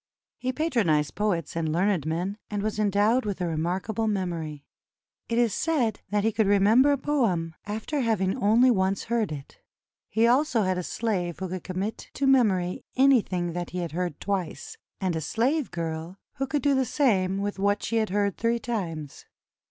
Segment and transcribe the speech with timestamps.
[0.39, 4.65] He patronized poets and learned men, and was endowed with a remarkable memory.
[5.29, 9.31] It is said that he could re member a poem after having only once heard
[9.31, 9.59] it.
[10.09, 14.19] He also had a slave who could commit to memory anything that he had heard
[14.19, 18.37] twice, and a slave girl who could do the same with what she had heard
[18.37, 19.25] three times.